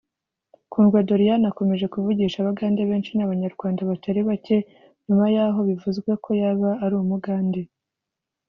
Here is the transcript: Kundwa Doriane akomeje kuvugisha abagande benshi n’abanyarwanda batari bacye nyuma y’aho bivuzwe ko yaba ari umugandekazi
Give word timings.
Kundwa 0.71 0.99
Doriane 1.07 1.45
akomeje 1.51 1.85
kuvugisha 1.93 2.37
abagande 2.39 2.81
benshi 2.89 3.11
n’abanyarwanda 3.15 3.87
batari 3.89 4.21
bacye 4.29 4.57
nyuma 5.05 5.25
y’aho 5.35 5.59
bivuzwe 5.67 6.09
ko 6.23 6.29
yaba 6.41 6.69
ari 6.83 6.95
umugandekazi 7.03 7.75